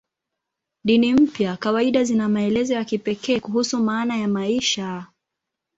Dini 0.83 1.13
mpya 1.13 1.57
kawaida 1.57 2.03
zina 2.03 2.29
maelezo 2.29 2.73
ya 2.73 2.85
kipekee 2.85 3.39
kuhusu 3.39 3.79
maana 3.79 4.17
ya 4.17 4.27
maisha. 4.27 5.05